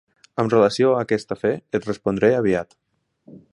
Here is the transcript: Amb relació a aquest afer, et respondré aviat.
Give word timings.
Amb 0.43 0.53
relació 0.53 0.93
a 0.93 1.03
aquest 1.07 1.35
afer, 1.37 1.53
et 1.79 1.87
respondré 1.91 2.33
aviat. 2.39 2.77